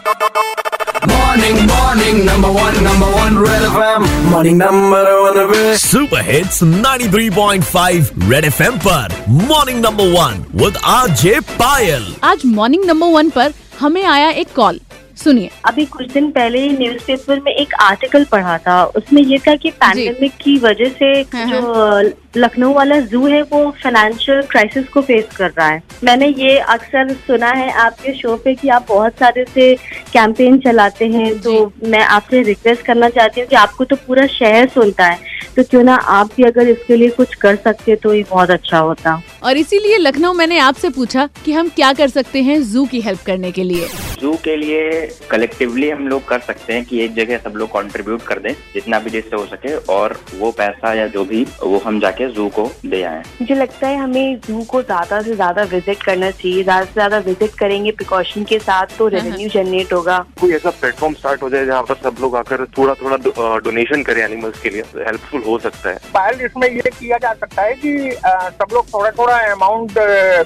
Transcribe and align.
Morning, 0.00 1.56
morning, 1.66 2.24
number 2.24 2.50
one, 2.50 2.76
number 2.84 3.08
one, 3.22 3.38
Red 3.38 3.62
FM. 3.70 4.06
Morning, 4.30 4.56
number 4.58 5.02
one, 5.24 5.38
Red. 5.50 5.76
Super 5.78 6.22
hits 6.30 6.62
93.5 6.64 8.30
Red 8.30 8.44
FM 8.44 8.78
पर 8.86 9.14
morning 9.50 9.80
number 9.84 10.06
one 10.16 10.44
with 10.62 10.76
RJ 10.94 11.38
Payal 11.58 12.06
आज 12.32 12.42
morning 12.58 12.84
number 12.84 13.12
one 13.16 13.30
पर 13.36 13.52
हमें 13.80 14.04
आया 14.04 14.30
एक 14.44 14.52
call 14.56 14.80
सुनिए। 15.20 15.50
अभी 15.66 15.84
कुछ 15.86 16.10
दिन 16.12 16.30
पहले 16.30 16.58
ही 16.58 16.76
न्यूज़पेपर 16.76 17.40
में 17.40 17.52
एक 17.52 17.74
आर्टिकल 17.82 18.24
पढ़ा 18.24 18.56
था। 18.58 18.82
उसमें 18.96 19.22
ये 19.22 19.38
था 19.38 19.54
कि 19.56 19.70
पैंडेमिक 19.72 20.32
की 20.42 20.56
वजह 20.58 20.88
से 20.90 21.10
हाँ, 21.34 21.46
जो 21.46 22.12
लखनऊ 22.36 22.72
वाला 22.74 22.98
जू 23.02 23.26
है 23.26 23.40
वो 23.42 23.70
फाइनेंशियल 23.82 24.42
क्राइसिस 24.50 24.88
को 24.88 25.00
फेस 25.02 25.28
कर 25.36 25.50
रहा 25.50 25.68
है। 25.68 25.82
मैंने 26.04 26.26
ये 26.28 26.58
अक्सर 26.58 27.12
सुना 27.26 27.50
है 27.50 27.70
आपके 27.80 28.14
शो 28.14 28.36
पे 28.36 28.54
कि 28.54 28.68
आप 28.68 28.86
बहुत 28.88 29.18
सारे 29.20 29.44
से 29.44 29.74
कैंपेन 30.12 30.58
चलाते 30.58 31.08
हैं। 31.08 31.38
तो 31.40 31.72
मैं 31.84 32.02
आपसे 32.04 32.42
रिक्वेस्ट 32.42 32.82
करना 32.82 33.08
चाहती 33.08 33.40
हूँ 33.40 33.48
कि 33.48 33.56
आपको 33.56 33.84
तो 33.84 33.96
पूरा 33.96 34.26
शहर 34.28 34.68
सुनता 34.68 35.06
है। 35.06 35.18
तो 35.56 35.62
क्यों 35.62 35.82
ना 35.82 35.94
आप 35.94 36.30
भी 36.36 36.42
अगर 36.44 36.68
इसके 36.68 36.96
लिए 36.96 37.08
कुछ 37.10 37.34
कर 37.34 37.56
सकते 37.56 37.96
तो 37.96 38.14
ये 38.14 38.24
बहुत 38.30 38.50
अच्छा 38.50 38.78
होता। 38.78 39.20
और 39.42 39.56
इसीलिए 39.56 39.96
लखनऊ 39.98 40.32
मैंने 40.32 40.58
आपसे 40.58 40.88
पूछा 40.90 41.28
कि 41.44 41.52
हम 41.52 41.68
क्या 41.76 41.92
कर 41.92 42.08
सकते 42.08 42.42
हैं 42.42 42.62
जू 42.62 42.84
की 42.86 43.00
हेल्प 43.00 43.20
करने 43.26 43.50
के 43.52 43.62
लिए। 43.64 43.86
जू 44.20 44.32
के 44.44 44.56
लिए 44.56 44.90
कलेक्टिवली 45.30 45.88
हम 45.90 46.08
लोग 46.08 46.26
कर 46.28 46.40
सकते 46.40 46.72
हैं 46.72 46.84
कि 46.84 47.00
एक 47.00 47.14
जगह 47.14 47.38
सब 47.38 47.52
लोग 47.56 47.68
कंट्रीब्यूट 47.70 48.22
कर 48.22 48.38
दें 48.38 48.52
जितना 48.74 48.98
भी 49.00 49.10
जिससे 49.10 49.36
हो 49.36 49.44
सके 49.46 49.74
और 49.92 50.18
वो 50.38 50.50
पैसा 50.50 50.92
या 50.94 51.06
जो 51.06 51.24
भी 51.24 51.42
वो 51.62 51.78
हम 51.84 52.00
जाके 52.00 52.28
जू 52.32 52.48
को 52.48 52.68
दे 52.86 53.02
आए। 53.02 53.22
मुझे 53.40 53.54
लगता 53.54 53.88
है 53.88 53.96
हमें 53.98 54.40
जू 54.46 54.62
को 54.70 54.82
ज़्यादा 54.82 55.20
से 55.22 55.34
ज़्यादा 55.34 55.62
विज़िट 55.70 56.02
करना 56.02 56.30
चाहिए। 56.32 56.62
ज़्यादा 56.62 56.84
से 56.84 56.92
ज़्यादा 56.92 57.18
विज़िट 57.20 57.54
करेंगे 57.58 57.90
प्रिकॉशन 57.92 58.44
के 58.44 58.58
साथ 58.58 58.96
तो 58.98 59.08
रेवेन्यू 59.08 59.48
जनरेट 59.48 59.92
होगा। 59.92 60.18
कोई 60.40 60.52
ऐसा 60.54 60.70
प्लेटफॉर्म 60.80 61.14
स्टार्ट 61.14 61.42
हो 61.42 61.50
जाए 61.50 61.66
जहाँ 61.66 61.82
पर 61.82 61.94
सब 62.02 62.16
लोग 62.20 62.36
आकर 62.36 62.66
थोड़ा 62.78 62.94
थोड़ा 63.02 63.56
डोनेशन 63.60 64.02
करें 64.02 64.22
एनिमल्स 64.24 64.60
के 64.62 64.70
लिए। 64.70 64.82
हेल्पफुल 64.98 65.42
हो 65.46 65.58
सकता 65.60 65.90
है। 65.90 65.98
पायल 66.14 66.44
इसमें 66.46 66.68
ये 66.68 66.90
किया 66.90 67.18
जा 67.18 67.32
सकता 67.34 67.62
है 67.62 67.74
की 67.84 68.10
सब 68.12 68.74
लोग 68.74 68.92
थोड़ा 68.94 69.10
थोड़ा 69.12 69.29
अमाउंट 69.30 69.94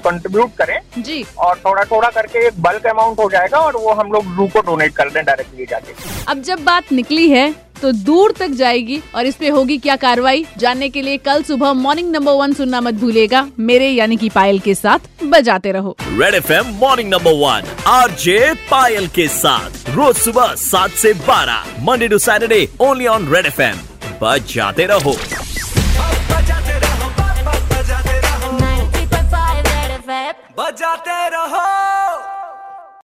कंट्रीब्यूट 0.03 0.55
करें 0.57 0.79
जी। 0.99 1.23
और 1.37 1.59
थोड़ा 1.65 1.83
थोड़ा 1.83 2.09
करके 2.11 2.45
एक 2.47 2.61
बल्क 2.61 2.87
अमाउंट 2.87 3.19
हो 3.19 3.29
जाएगा 3.29 3.59
और 3.59 3.77
वो 3.77 3.93
हम 3.93 4.11
लोग 4.11 4.35
जू 4.35 4.47
को 4.53 4.61
डोनेट 4.61 4.95
कर 4.95 5.09
दें 5.09 5.23
डायरेक्टली 5.25 5.65
जाके। 5.65 5.93
अब 6.27 6.41
जब 6.43 6.63
बात 6.63 6.91
निकली 6.91 7.29
है 7.29 7.53
तो 7.81 7.91
दूर 7.91 8.31
तक 8.31 8.49
जाएगी 8.57 9.01
और 9.15 9.25
इस 9.25 9.35
पे 9.35 9.49
होगी 9.49 9.77
क्या 9.77 9.95
कार्रवाई 9.95 10.45
जानने 10.57 10.89
के 10.89 11.01
लिए 11.01 11.17
कल 11.17 11.43
सुबह 11.43 11.73
मॉर्निंग 11.73 12.11
नंबर 12.11 12.31
वन 12.31 12.53
सुनना 12.53 12.81
मत 12.81 12.93
भूलेगा 12.93 13.45
मेरे 13.59 13.89
यानी 13.89 14.17
कि 14.17 14.29
पायल 14.29 14.59
के 14.59 14.75
साथ 14.75 15.23
बजाते 15.23 15.71
रहो। 15.71 15.95
Red 16.01 16.35
F 16.35 16.51
M 16.53 16.73
morning 16.75 17.09
number 17.09 17.33
one 17.35 17.67
RJ 17.87 18.53
Payal 18.71 19.07
के 19.15 19.27
साथ 19.27 19.89
रोज 19.95 20.15
सुबह 20.17 20.55
सात 20.59 20.91
से 21.03 21.13
बारह 21.27 21.83
Monday 21.83 22.07
to 22.07 22.17
Saturday 22.19 22.67
only 22.81 23.07
on 23.07 23.33
Red 23.33 23.45
F 23.45 23.61
M 23.61 23.77
बजाते 24.21 24.85
रहो। 24.85 25.15
बजाते 30.57 31.29
रहो। 31.29 32.04